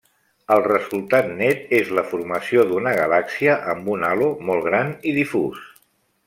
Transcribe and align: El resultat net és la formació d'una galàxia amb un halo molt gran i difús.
El 0.53 0.61
resultat 0.67 1.27
net 1.41 1.75
és 1.79 1.91
la 1.99 2.05
formació 2.13 2.65
d'una 2.71 2.95
galàxia 3.01 3.59
amb 3.75 3.93
un 3.97 4.07
halo 4.09 4.31
molt 4.49 4.67
gran 4.71 4.91
i 5.13 5.15
difús. 5.21 5.63